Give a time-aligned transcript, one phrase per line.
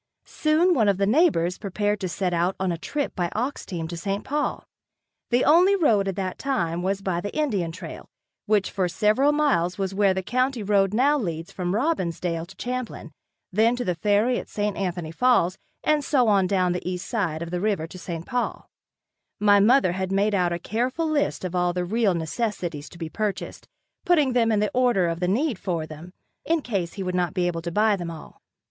[0.25, 3.87] Soon one of the neighbors prepared to set out on a trip by ox team
[3.87, 4.23] to St.
[4.23, 4.65] Paul.
[5.29, 8.09] The only road at that time was by the Indian trail,
[8.47, 13.11] which for several miles was where the county road now leads from Robbinsdale to Champlin.
[13.53, 14.75] Then to the ferry at St.
[14.75, 18.25] Anthony Falls, and so on down the east side of the river to St.
[18.25, 18.67] Paul.
[19.39, 23.67] My mother had made out a careful list of the real necessities to be purchased,
[24.03, 26.11] putting them in the order of the need for them,
[26.43, 28.41] in case he would not be able to buy them all.